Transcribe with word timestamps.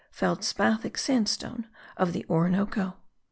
FELSPATHIC 0.09 0.97
SANDSTONE 0.97 1.67
OF 1.95 2.11
THE 2.11 2.25
ORINOCO. 2.27 2.95